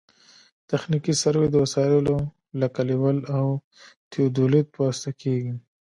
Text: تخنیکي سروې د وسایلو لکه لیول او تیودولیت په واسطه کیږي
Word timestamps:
تخنیکي 0.69 1.13
سروې 1.21 1.47
د 1.51 1.55
وسایلو 1.63 2.17
لکه 2.61 2.79
لیول 2.89 3.17
او 3.37 3.45
تیودولیت 4.11 4.67
په 4.71 4.79
واسطه 4.85 5.11
کیږي 5.21 5.51